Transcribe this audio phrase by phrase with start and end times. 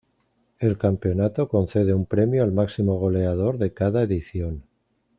[0.57, 4.63] El campeonato concede un premio al máximo goleador de cada edición.